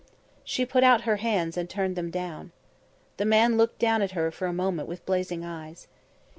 [0.43, 2.51] She put out her hands and turned them down.
[3.17, 5.87] The man looked down at her for a moment with blazing eyes.